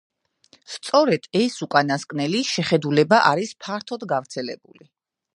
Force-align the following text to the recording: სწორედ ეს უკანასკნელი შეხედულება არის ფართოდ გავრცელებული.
სწორედ 0.75 1.27
ეს 1.39 1.57
უკანასკნელი 1.65 2.41
შეხედულება 2.51 3.19
არის 3.33 3.53
ფართოდ 3.65 4.07
გავრცელებული. 4.15 4.89